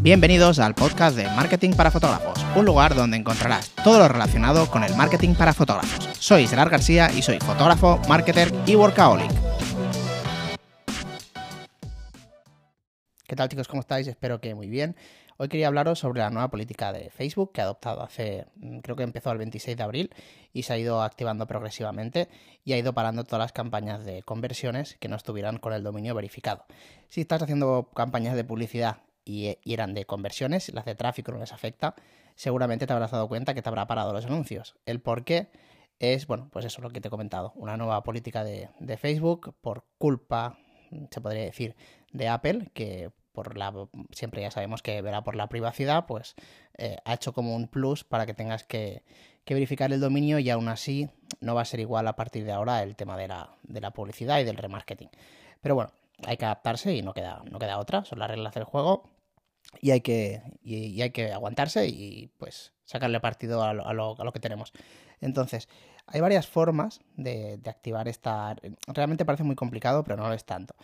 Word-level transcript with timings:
Bienvenidos 0.00 0.60
al 0.60 0.76
podcast 0.76 1.16
de 1.16 1.24
Marketing 1.24 1.72
para 1.72 1.90
Fotógrafos, 1.90 2.38
un 2.54 2.64
lugar 2.64 2.94
donde 2.94 3.16
encontrarás 3.16 3.70
todo 3.82 3.98
lo 3.98 4.06
relacionado 4.06 4.70
con 4.70 4.84
el 4.84 4.94
marketing 4.94 5.34
para 5.34 5.52
fotógrafos. 5.52 6.08
Soy 6.20 6.46
Gerard 6.46 6.70
García 6.70 7.10
y 7.10 7.20
soy 7.20 7.40
fotógrafo, 7.40 8.00
marketer 8.08 8.52
y 8.64 8.76
workaholic. 8.76 9.28
¿Qué 13.26 13.34
tal 13.34 13.48
chicos? 13.48 13.66
¿Cómo 13.66 13.80
estáis? 13.80 14.06
Espero 14.06 14.40
que 14.40 14.54
muy 14.54 14.68
bien. 14.68 14.94
Hoy 15.36 15.48
quería 15.48 15.66
hablaros 15.66 15.98
sobre 15.98 16.20
la 16.20 16.30
nueva 16.30 16.48
política 16.48 16.92
de 16.92 17.10
Facebook 17.10 17.50
que 17.52 17.60
ha 17.60 17.64
adoptado 17.64 18.00
hace, 18.02 18.46
mm, 18.54 18.78
creo 18.78 18.94
que 18.94 19.02
empezó 19.02 19.32
el 19.32 19.38
26 19.38 19.76
de 19.76 19.82
abril 19.82 20.10
y 20.52 20.62
se 20.62 20.74
ha 20.74 20.78
ido 20.78 21.02
activando 21.02 21.48
progresivamente 21.48 22.28
y 22.64 22.72
ha 22.72 22.78
ido 22.78 22.92
parando 22.92 23.24
todas 23.24 23.40
las 23.40 23.52
campañas 23.52 24.04
de 24.04 24.22
conversiones 24.22 24.96
que 25.00 25.08
no 25.08 25.16
estuvieran 25.16 25.58
con 25.58 25.72
el 25.72 25.82
dominio 25.82 26.14
verificado. 26.14 26.66
Si 27.08 27.20
estás 27.20 27.42
haciendo 27.42 27.90
campañas 27.94 28.36
de 28.36 28.44
publicidad 28.44 28.98
y, 29.28 29.58
eran 29.72 29.94
de 29.94 30.06
conversiones, 30.06 30.72
las 30.72 30.86
de 30.86 30.94
tráfico 30.94 31.32
no 31.32 31.38
les 31.38 31.52
afecta, 31.52 31.94
seguramente 32.34 32.86
te 32.86 32.92
habrás 32.92 33.10
dado 33.10 33.28
cuenta 33.28 33.54
que 33.54 33.62
te 33.62 33.68
habrá 33.68 33.86
parado 33.86 34.12
los 34.12 34.24
anuncios. 34.24 34.74
El 34.86 35.00
por 35.00 35.24
qué 35.24 35.48
es, 35.98 36.26
bueno, 36.26 36.48
pues 36.50 36.64
eso 36.64 36.78
es 36.78 36.82
lo 36.82 36.90
que 36.90 37.00
te 37.00 37.08
he 37.08 37.10
comentado, 37.10 37.52
una 37.56 37.76
nueva 37.76 38.02
política 38.02 38.42
de, 38.42 38.70
de 38.78 38.96
Facebook 38.96 39.54
por 39.60 39.84
culpa, 39.98 40.58
se 41.10 41.20
podría 41.20 41.42
decir, 41.42 41.76
de 42.12 42.28
Apple, 42.28 42.70
que 42.72 43.10
por 43.32 43.56
la, 43.56 43.72
siempre 44.12 44.40
ya 44.40 44.50
sabemos 44.50 44.82
que 44.82 45.02
verá 45.02 45.22
por 45.22 45.36
la 45.36 45.48
privacidad, 45.48 46.06
pues 46.06 46.34
eh, 46.78 46.96
ha 47.04 47.14
hecho 47.14 47.32
como 47.32 47.54
un 47.54 47.68
plus 47.68 48.04
para 48.04 48.26
que 48.26 48.34
tengas 48.34 48.64
que, 48.64 49.04
verificar 49.46 49.90
el 49.94 50.00
dominio 50.00 50.38
y 50.38 50.50
aún 50.50 50.68
así 50.68 51.08
no 51.40 51.54
va 51.54 51.62
a 51.62 51.64
ser 51.64 51.80
igual 51.80 52.06
a 52.06 52.16
partir 52.16 52.44
de 52.44 52.52
ahora 52.52 52.82
el 52.82 52.96
tema 52.96 53.16
de 53.16 53.28
la, 53.28 53.56
de 53.62 53.80
la 53.80 53.92
publicidad 53.92 54.40
y 54.40 54.44
del 54.44 54.58
remarketing. 54.58 55.08
Pero 55.62 55.74
bueno, 55.74 55.90
hay 56.26 56.36
que 56.36 56.44
adaptarse 56.44 56.94
y 56.94 57.00
no 57.00 57.14
queda, 57.14 57.42
no 57.50 57.58
queda 57.58 57.78
otra, 57.78 58.04
son 58.04 58.18
las 58.18 58.28
reglas 58.28 58.52
del 58.52 58.64
juego 58.64 59.08
y 59.80 59.90
hay 59.90 60.00
que, 60.00 60.42
y, 60.62 61.00
hay 61.02 61.10
que 61.10 61.32
aguantarse 61.32 61.86
y 61.86 62.30
pues 62.38 62.72
sacarle 62.84 63.20
partido 63.20 63.62
a 63.62 63.74
lo, 63.74 63.86
a 63.86 63.92
lo, 63.92 64.32
que 64.32 64.40
tenemos. 64.40 64.72
Entonces, 65.20 65.68
hay 66.06 66.20
varias 66.20 66.46
formas 66.46 67.00
de, 67.16 67.60
activar 67.66 68.08
esta... 68.08 68.56
Realmente 68.86 69.24
parece 69.24 69.44
muy 69.44 69.56
complicado, 69.56 70.04
pero 70.04 70.16
no 70.16 70.28
lo 70.28 70.34
es 70.34 70.44
tanto. 70.44 70.74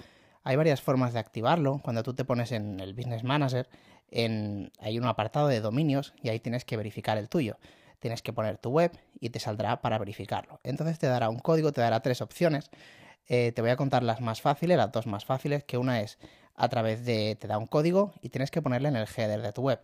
Hay 0.43 0.57
varias 0.57 0.83
formas 0.83 1.15
de 1.15 1.21
activarlo. 1.21 1.81
Cuando 1.83 2.03
tú 2.03 2.15
te 2.15 2.25
pones 2.25 2.53
en 2.53 2.79
el 2.81 2.93
Business 2.93 3.25
Manager, 3.25 3.69
en, 4.11 4.71
hay 4.81 4.99
un 4.99 5.07
apartado 5.07 5.49
de 5.49 5.61
dominios 5.61 6.13
y 6.23 6.29
ahí 6.29 6.41
tienes 6.41 6.65
que 6.65 6.77
verificar 6.77 7.17
el 7.17 7.29
tuyo. 7.29 7.57
Tienes 8.01 8.21
que 8.21 8.35
poner 8.35 8.59
tu 8.59 8.69
web 8.69 8.93
y 9.19 9.31
te 9.31 9.41
saldrá 9.41 9.81
para 9.81 9.97
verificarlo. 9.99 10.61
Entonces 10.63 10.99
te 10.99 11.07
dará 11.07 11.31
un 11.31 11.39
código, 11.39 11.73
te 11.73 11.81
dará 11.81 12.01
tres 12.01 12.21
opciones. 12.21 12.71
Eh, 13.27 13.53
te 13.53 13.63
voy 13.63 13.71
a 13.71 13.77
contar 13.77 14.03
las 14.03 14.21
más 14.21 14.43
fáciles, 14.43 14.77
las 14.77 14.93
dos 14.93 15.07
más 15.07 15.25
fáciles, 15.25 15.65
que 15.65 15.79
una 15.79 16.03
es 16.03 16.19
a 16.55 16.69
través 16.69 17.05
de, 17.05 17.37
te 17.41 17.49
da 17.49 17.59
un 17.59 17.67
código 17.67 18.13
y 18.23 18.29
tienes 18.29 18.51
que 18.51 18.63
ponerle 18.63 18.89
en 18.89 18.97
el 18.97 19.07
header 19.07 19.43
de 19.43 19.53
tu 19.53 19.63
web. 19.63 19.81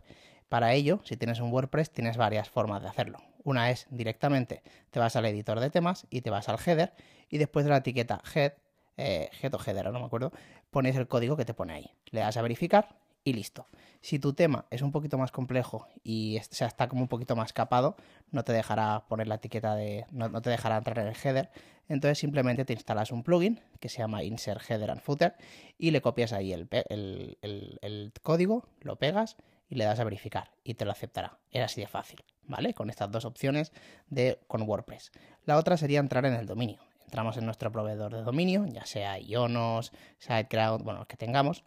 Para 0.49 0.73
ello, 0.73 1.01
si 1.05 1.17
tienes 1.17 1.41
un 1.41 1.53
WordPress, 1.53 1.91
tienes 1.91 2.17
varias 2.17 2.49
formas 2.49 2.83
de 2.83 2.89
hacerlo. 2.89 3.19
Una 3.45 3.71
es 3.71 3.87
directamente, 3.91 4.63
te 4.91 4.99
vas 4.99 5.17
al 5.17 5.25
editor 5.27 5.61
de 5.61 5.71
temas 5.71 6.07
y 6.11 6.23
te 6.23 6.31
vas 6.31 6.49
al 6.49 6.59
header 6.65 6.93
y 7.29 7.39
después 7.39 7.65
de 7.65 7.71
la 7.71 7.79
etiqueta 7.79 8.21
head 8.35 8.53
eh, 8.97 9.31
head 9.41 9.55
o 9.55 9.59
header, 9.59 9.91
no 9.91 9.99
me 9.99 10.05
acuerdo, 10.05 10.31
pones 10.71 10.95
el 10.97 11.09
código 11.09 11.37
que 11.37 11.47
te 11.47 11.55
pone 11.55 11.73
ahí. 11.73 11.91
Le 12.11 12.21
das 12.21 12.37
a 12.37 12.43
verificar 12.43 13.00
y 13.25 13.33
listo. 13.33 13.67
Si 14.01 14.19
tu 14.19 14.33
tema 14.33 14.67
es 14.71 14.83
un 14.83 14.93
poquito 14.93 15.19
más 15.19 15.31
complejo 15.31 15.87
y 16.03 16.41
se 16.51 16.65
está 16.65 16.89
como 16.89 17.03
un 17.03 17.09
poquito 17.09 17.37
más 17.37 17.53
capado, 17.53 17.97
no 18.31 18.45
te 18.45 18.53
dejará 18.53 19.05
poner 19.09 19.29
la 19.29 19.37
etiqueta 19.37 19.75
de. 19.75 20.07
No, 20.11 20.41
te 20.41 20.51
dejará 20.51 20.79
entrar 20.79 20.99
en 20.99 21.09
el 21.09 21.17
header. 21.23 21.51
Entonces 21.89 22.19
simplemente 22.19 22.65
te 22.65 22.73
instalas 22.73 23.11
un 23.11 23.23
plugin 23.23 23.61
que 23.81 23.89
se 23.89 23.99
llama 23.99 24.23
Insert 24.23 24.63
Header 24.69 24.91
and 24.91 25.01
Footer 25.01 25.35
y 25.77 25.91
le 25.91 26.01
copias 26.01 26.33
ahí 26.33 26.53
el, 26.53 26.69
el, 26.91 28.13
código, 28.23 28.65
lo 28.81 28.97
pegas 28.97 29.37
y 29.69 29.75
le 29.75 29.85
das 29.85 29.99
a 29.99 30.05
verificar 30.05 30.53
y 30.63 30.75
te 30.75 30.85
lo 30.85 30.93
aceptará. 30.93 31.39
Es 31.51 31.65
así 31.65 31.81
de 31.81 31.89
fácil, 31.89 32.23
¿vale? 32.45 32.75
Con 32.75 32.91
estas 32.91 33.11
dos 33.11 33.25
opciones 33.25 33.73
de 34.09 34.39
con 34.47 34.63
WordPress. 34.63 35.11
La 35.45 35.57
otra 35.57 35.77
sería 35.77 35.99
entrar 35.99 36.25
en 36.27 36.35
el 36.35 36.47
dominio 36.47 36.81
entramos 37.11 37.37
en 37.37 37.45
nuestro 37.45 37.73
proveedor 37.73 38.15
de 38.15 38.23
dominio, 38.23 38.67
ya 38.67 38.87
sea 38.87 39.19
Ionos, 39.19 39.93
SiteGround, 40.19 40.85
bueno, 40.85 41.07
que 41.09 41.17
tengamos, 41.17 41.65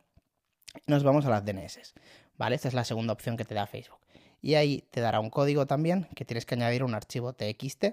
nos 0.87 1.03
vamos 1.03 1.25
a 1.25 1.29
las 1.29 1.45
DNS, 1.45 1.93
¿vale? 2.37 2.55
Esta 2.55 2.67
es 2.67 2.73
la 2.73 2.83
segunda 2.83 3.13
opción 3.13 3.37
que 3.37 3.45
te 3.45 3.55
da 3.55 3.67
Facebook. 3.67 3.99
Y 4.41 4.55
ahí 4.55 4.83
te 4.91 5.01
dará 5.01 5.19
un 5.19 5.29
código 5.29 5.65
también 5.65 6.07
que 6.15 6.25
tienes 6.25 6.45
que 6.45 6.55
añadir 6.55 6.83
un 6.83 6.95
archivo 6.95 7.33
TXT, 7.33 7.85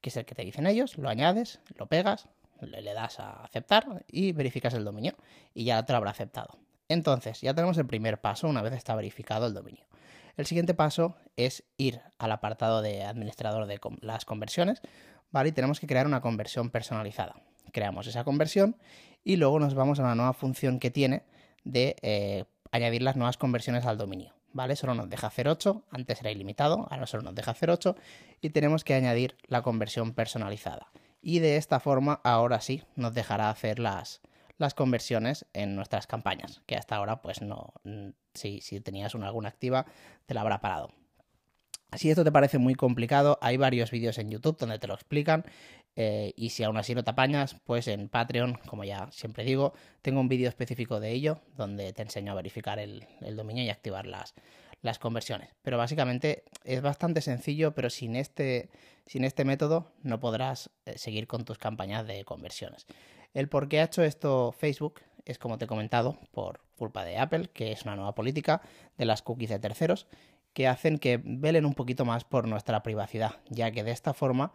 que 0.00 0.10
es 0.10 0.16
el 0.16 0.24
que 0.24 0.34
te 0.34 0.44
dicen 0.44 0.66
ellos, 0.66 0.96
lo 0.96 1.08
añades, 1.08 1.60
lo 1.76 1.86
pegas, 1.86 2.28
le, 2.60 2.94
das 2.94 3.20
a 3.20 3.42
aceptar 3.42 4.04
y 4.06 4.32
verificas 4.32 4.74
el 4.74 4.84
dominio 4.84 5.14
y 5.54 5.64
ya 5.64 5.84
te 5.84 5.92
lo 5.92 5.96
habrá 5.96 6.10
aceptado. 6.10 6.58
Entonces, 6.88 7.40
ya 7.40 7.54
tenemos 7.54 7.76
el 7.78 7.86
primer 7.86 8.20
paso 8.20 8.48
una 8.48 8.62
vez 8.62 8.72
está 8.72 8.94
verificado 8.94 9.46
el 9.46 9.54
dominio. 9.54 9.84
El 10.36 10.46
siguiente 10.46 10.72
paso 10.72 11.16
es 11.36 11.64
ir 11.76 12.00
al 12.18 12.30
apartado 12.30 12.80
de 12.80 13.02
administrador 13.02 13.66
de 13.66 13.80
las 14.02 14.24
conversiones, 14.24 14.80
¿vale? 15.32 15.48
Y 15.48 15.52
tenemos 15.52 15.80
que 15.80 15.86
crear 15.86 16.06
una 16.06 16.20
conversión 16.20 16.70
personalizada. 16.70 17.34
Creamos 17.72 18.06
esa 18.06 18.24
conversión 18.24 18.76
y 19.24 19.36
luego 19.36 19.58
nos 19.58 19.74
vamos 19.74 19.98
a 19.98 20.02
una 20.02 20.14
nueva 20.14 20.32
función 20.32 20.78
que 20.78 20.90
tiene 20.90 21.24
de 21.64 21.96
eh, 22.02 22.44
añadir 22.72 23.02
las 23.02 23.16
nuevas 23.16 23.36
conversiones 23.36 23.86
al 23.86 23.98
dominio. 23.98 24.34
¿Vale? 24.52 24.76
Solo 24.76 24.94
nos 24.94 25.10
deja 25.10 25.26
hacer 25.26 25.46
8, 25.46 25.84
antes 25.90 26.20
era 26.20 26.30
ilimitado, 26.30 26.88
ahora 26.90 27.06
solo 27.06 27.22
nos 27.22 27.34
deja 27.34 27.50
hacer 27.50 27.70
8 27.70 27.94
y 28.40 28.50
tenemos 28.50 28.82
que 28.82 28.94
añadir 28.94 29.36
la 29.46 29.62
conversión 29.62 30.14
personalizada. 30.14 30.90
Y 31.20 31.40
de 31.40 31.56
esta 31.56 31.80
forma, 31.80 32.20
ahora 32.24 32.60
sí, 32.60 32.82
nos 32.96 33.12
dejará 33.12 33.50
hacer 33.50 33.78
las, 33.78 34.22
las 34.56 34.72
conversiones 34.72 35.46
en 35.52 35.76
nuestras 35.76 36.06
campañas, 36.06 36.62
que 36.66 36.76
hasta 36.76 36.96
ahora, 36.96 37.20
pues 37.20 37.42
no, 37.42 37.74
si, 38.32 38.62
si 38.62 38.80
tenías 38.80 39.14
una 39.14 39.26
alguna 39.26 39.50
activa, 39.50 39.84
te 40.26 40.34
la 40.34 40.40
habrá 40.40 40.60
parado. 40.60 40.92
Si 41.96 42.10
esto 42.10 42.22
te 42.22 42.32
parece 42.32 42.58
muy 42.58 42.74
complicado, 42.74 43.38
hay 43.40 43.56
varios 43.56 43.90
vídeos 43.90 44.18
en 44.18 44.30
YouTube 44.30 44.58
donde 44.58 44.78
te 44.78 44.86
lo 44.86 44.94
explican. 44.94 45.44
Eh, 46.00 46.32
y 46.36 46.50
si 46.50 46.62
aún 46.62 46.76
así 46.76 46.94
no 46.94 47.02
te 47.02 47.10
apañas, 47.10 47.56
pues 47.64 47.88
en 47.88 48.08
Patreon, 48.08 48.54
como 48.68 48.84
ya 48.84 49.08
siempre 49.10 49.42
digo, 49.42 49.72
tengo 50.00 50.20
un 50.20 50.28
vídeo 50.28 50.48
específico 50.48 51.00
de 51.00 51.10
ello 51.10 51.40
donde 51.56 51.92
te 51.92 52.02
enseño 52.02 52.30
a 52.30 52.36
verificar 52.36 52.78
el, 52.78 53.04
dominio 53.34 53.64
y 53.64 53.68
activar 53.68 54.06
las, 54.06 54.32
conversiones. 55.00 55.50
Pero 55.60 55.76
básicamente 55.76 56.44
es 56.62 56.82
bastante 56.82 57.20
sencillo, 57.20 57.74
pero 57.74 57.90
sin 57.90 58.14
este, 58.14 58.70
sin 59.06 59.24
este 59.24 59.44
método 59.44 59.90
no 60.04 60.20
podrás 60.20 60.70
eh, 60.86 60.96
seguir 60.96 61.26
con 61.26 61.44
tus 61.44 61.58
campañas 61.58 62.06
de 62.06 62.24
conversiones. 62.24 62.86
El 63.34 63.48
por 63.48 63.68
qué 63.68 63.80
ha 63.80 63.84
hecho 63.86 64.04
esto 64.04 64.52
Facebook 64.52 65.00
es, 65.24 65.36
como 65.38 65.58
te 65.58 65.64
he 65.64 65.68
comentado, 65.68 66.16
por 66.30 66.60
culpa 66.76 67.04
de 67.04 67.18
Apple, 67.18 67.50
que 67.52 67.72
es 67.72 67.82
una 67.82 67.96
nueva 67.96 68.14
política 68.14 68.62
de 68.96 69.04
las 69.04 69.22
cookies 69.22 69.50
de 69.50 69.58
terceros 69.58 70.06
que 70.52 70.68
hacen 70.68 70.98
que 70.98 71.20
velen 71.22 71.66
un 71.66 71.74
poquito 71.74 72.04
más 72.04 72.22
por 72.22 72.46
nuestra 72.46 72.84
privacidad, 72.84 73.36
ya 73.48 73.72
que 73.72 73.84
de 73.84 73.90
esta 73.90 74.14
forma, 74.14 74.52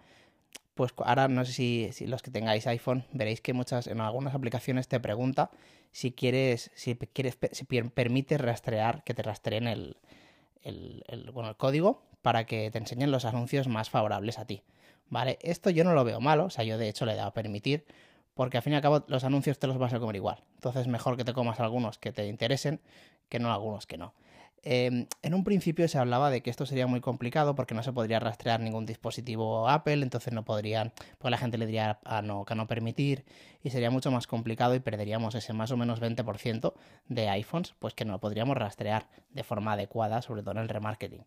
pues 0.74 0.94
ahora 0.98 1.28
no 1.28 1.46
sé 1.46 1.54
si, 1.54 2.08
los 2.08 2.22
que 2.22 2.32
tengáis 2.32 2.68
iPhone 2.68 3.06
veréis 3.12 3.42
que 3.42 3.54
muchas 3.54 3.88
en 3.88 4.02
algunas 4.02 4.34
aplicaciones 4.34 4.88
te 4.88 5.00
pregunta 5.00 5.52
si 5.92 6.12
quieres 6.12 6.72
si 6.76 6.96
quieres 6.96 7.38
si 7.52 7.66
permite 7.66 8.38
rastrear 8.38 9.04
que 9.04 9.14
te 9.14 9.22
rastreen 9.22 9.68
el, 9.68 9.98
el, 10.64 11.04
el, 11.08 11.32
bueno, 11.32 11.50
el 11.50 11.56
código 11.56 12.04
para 12.22 12.46
que 12.46 12.72
te 12.72 12.80
enseñen 12.80 13.12
los 13.12 13.26
anuncios 13.26 13.68
más 13.68 13.90
favorables 13.90 14.40
a 14.40 14.46
ti. 14.46 14.64
¿Vale? 15.10 15.38
Esto 15.42 15.70
yo 15.70 15.84
no 15.84 15.94
lo 15.94 16.04
veo 16.04 16.20
malo, 16.20 16.46
o 16.46 16.50
sea, 16.50 16.64
yo 16.64 16.80
de 16.80 16.90
hecho 16.90 17.06
le 17.06 17.12
he 17.12 17.16
dado 17.16 17.28
a 17.28 17.34
permitir, 17.34 17.86
porque 18.34 18.58
al 18.58 18.64
fin 18.64 18.74
y 18.74 18.78
al 18.78 18.82
cabo 18.82 19.04
los 19.08 19.24
anuncios 19.24 19.60
te 19.60 19.68
los 19.68 19.78
vas 19.78 19.94
a 19.94 20.00
comer 20.00 20.16
igual. 20.16 20.44
Entonces 20.56 20.88
mejor 20.88 21.18
que 21.18 21.26
te 21.26 21.34
comas 21.34 21.60
algunos 21.60 22.00
que 22.00 22.12
te 22.12 22.26
interesen 22.26 22.82
que 23.30 23.38
no 23.38 23.54
algunos 23.54 23.86
que 23.86 23.98
no. 23.98 24.16
Em, 24.66 25.08
en 25.22 25.34
un 25.34 25.44
principio 25.44 25.90
se 25.90 25.98
hablaba 25.98 26.30
de 26.30 26.42
que 26.42 26.50
esto 26.50 26.66
sería 26.66 26.88
muy 26.88 27.02
complicado 27.02 27.54
porque 27.54 27.76
no 27.76 27.84
se 27.84 27.92
podría 27.92 28.22
rastrear 28.22 28.62
ningún 28.62 28.86
dispositivo 28.86 29.68
Apple, 29.68 30.02
entonces 30.02 30.32
no 30.32 30.46
podrían, 30.46 30.94
pues 31.18 31.32
la 31.32 31.38
gente 31.38 31.58
le 31.58 31.66
diría 31.66 32.00
a 32.06 32.22
no, 32.22 32.46
permitir 32.68 33.26
y 33.62 33.72
sería 33.72 33.92
mucho 33.92 34.10
más 34.10 34.26
complicado 34.26 34.74
y 34.74 34.80
perderíamos 34.80 35.36
ese 35.36 35.52
más 35.52 35.72
o 35.72 35.78
menos 35.78 36.02
20% 36.02 36.74
de 37.10 37.30
iPhones, 37.30 37.76
pues 37.78 37.94
que 37.94 38.06
no 38.06 38.22
podríamos 38.22 38.56
rastrear 38.56 39.10
de 39.32 39.44
forma 39.44 39.74
adecuada, 39.74 40.22
sobre 40.22 40.44
todo 40.44 40.52
en 40.52 40.60
el 40.60 40.70
remarketing. 40.70 41.26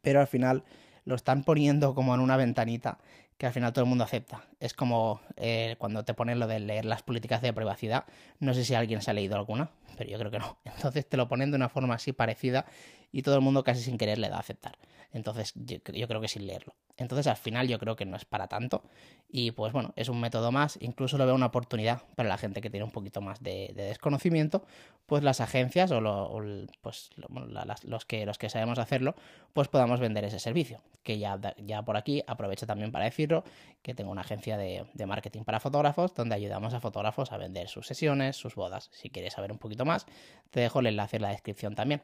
Pero 0.00 0.20
al 0.20 0.26
final 0.26 0.64
lo 1.04 1.16
están 1.16 1.44
poniendo 1.44 1.94
como 1.94 2.14
en 2.14 2.20
una 2.20 2.38
ventanita 2.38 2.98
que 3.38 3.46
al 3.46 3.52
final 3.52 3.72
todo 3.72 3.84
el 3.84 3.88
mundo 3.88 4.04
acepta. 4.04 4.42
Es 4.58 4.74
como 4.74 5.20
eh, 5.36 5.76
cuando 5.78 6.04
te 6.04 6.12
ponen 6.12 6.40
lo 6.40 6.48
de 6.48 6.58
leer 6.58 6.84
las 6.84 7.02
políticas 7.02 7.40
de 7.40 7.52
privacidad. 7.52 8.04
No 8.40 8.52
sé 8.52 8.64
si 8.64 8.74
alguien 8.74 9.00
se 9.00 9.12
ha 9.12 9.14
leído 9.14 9.36
alguna, 9.36 9.70
pero 9.96 10.10
yo 10.10 10.18
creo 10.18 10.30
que 10.32 10.40
no. 10.40 10.58
Entonces 10.64 11.08
te 11.08 11.16
lo 11.16 11.28
ponen 11.28 11.52
de 11.52 11.56
una 11.56 11.68
forma 11.68 11.94
así 11.94 12.12
parecida 12.12 12.66
y 13.12 13.22
todo 13.22 13.34
el 13.34 13.40
mundo 13.40 13.64
casi 13.64 13.82
sin 13.82 13.98
querer 13.98 14.18
le 14.18 14.28
da 14.28 14.36
a 14.36 14.40
aceptar. 14.40 14.78
Entonces 15.10 15.54
yo, 15.54 15.80
creo 15.82 16.20
que 16.20 16.28
sin 16.28 16.46
leerlo. 16.46 16.74
Entonces 16.98 17.26
al 17.28 17.36
final 17.36 17.66
yo 17.66 17.78
creo 17.78 17.96
que 17.96 18.04
no 18.04 18.16
es 18.16 18.24
para 18.24 18.48
tanto 18.48 18.82
y 19.28 19.52
pues 19.52 19.72
bueno, 19.72 19.92
es 19.96 20.08
un 20.08 20.20
método 20.20 20.52
más, 20.52 20.78
incluso 20.80 21.16
lo 21.16 21.24
veo 21.24 21.34
una 21.34 21.46
oportunidad 21.46 22.02
para 22.14 22.28
la 22.28 22.36
gente 22.36 22.60
que 22.60 22.68
tiene 22.68 22.84
un 22.84 22.90
poquito 22.90 23.20
más 23.20 23.42
de, 23.42 23.72
desconocimiento, 23.74 24.64
pues 25.06 25.22
las 25.22 25.40
agencias 25.40 25.90
o, 25.92 26.00
pues, 26.82 27.10
los, 27.84 28.04
que, 28.04 28.26
los 28.26 28.36
que 28.36 28.50
sabemos 28.50 28.78
hacerlo, 28.78 29.14
pues 29.54 29.68
podamos 29.68 30.00
vender 30.00 30.24
ese 30.24 30.38
servicio. 30.38 30.82
Que 31.02 31.18
ya, 31.18 31.38
ya 31.56 31.82
por 31.82 31.96
aquí 31.96 32.22
aprovecho 32.26 32.66
también 32.66 32.92
para 32.92 33.06
decirlo, 33.06 33.44
que 33.80 33.94
tengo 33.94 34.10
una 34.10 34.20
agencia 34.20 34.58
de, 34.58 34.84
de 34.92 35.06
marketing 35.06 35.44
para 35.44 35.60
fotógrafos 35.60 36.14
donde 36.14 36.34
ayudamos 36.34 36.74
a 36.74 36.80
fotógrafos 36.80 37.32
a 37.32 37.38
vender 37.38 37.68
sus 37.68 37.86
sesiones, 37.86 38.36
sus 38.36 38.54
bodas. 38.56 38.90
Si 38.92 39.08
quieres 39.08 39.32
saber 39.32 39.52
un 39.52 39.58
poquito 39.58 39.86
más, 39.86 40.04
te 40.50 40.60
dejo 40.60 40.80
el 40.80 40.88
enlace 40.88 41.16
en 41.16 41.22
la 41.22 41.30
descripción 41.30 41.74
también. 41.74 42.02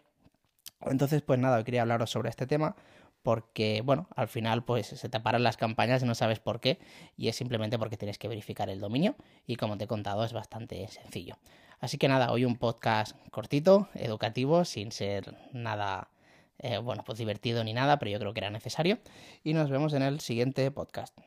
Entonces, 0.87 1.23
pues 1.23 1.39
nada, 1.39 1.57
hoy 1.57 1.65
quería 1.65 1.83
hablaros 1.83 2.11
sobre 2.11 2.31
este 2.31 2.47
tema 2.47 2.77
porque, 3.23 3.81
bueno, 3.83 4.07
al 4.15 4.29
final 4.29 4.65
pues 4.65 4.87
se 4.87 5.09
te 5.09 5.19
paran 5.19 5.43
las 5.43 5.57
campañas 5.57 6.03
y 6.03 6.07
no 6.07 6.15
sabes 6.15 6.41
por 6.41 6.61
qué 6.61 6.79
y 7.17 7.29
es 7.29 7.37
simplemente 7.37 7.79
porque 7.79 7.97
tienes 7.97 8.19
que 8.19 8.29
verificar 8.29 8.69
el 8.69 8.81
dominio 8.81 9.17
y 9.47 9.57
como 9.57 9.79
te 9.79 9.85
he 9.85 9.87
contado 9.89 10.25
es 10.25 10.35
bastante 10.35 10.87
sencillo. 10.89 11.39
Así 11.81 11.97
que 11.97 12.07
nada, 12.07 12.31
hoy 12.31 12.45
un 12.45 12.57
podcast 12.57 13.17
cortito, 13.31 13.89
educativo, 13.95 14.65
sin 14.65 14.93
ser 14.93 15.35
nada, 15.53 16.11
eh, 16.59 16.79
bueno, 16.79 17.03
pues 17.05 17.19
divertido 17.19 17.65
ni 17.65 17.73
nada, 17.73 17.99
pero 17.99 18.11
yo 18.11 18.19
creo 18.19 18.35
que 18.35 18.41
era 18.41 18.51
necesario 18.51 18.99
y 19.43 19.55
nos 19.55 19.71
vemos 19.71 19.95
en 19.95 20.03
el 20.03 20.21
siguiente 20.21 20.71
podcast. 20.71 21.19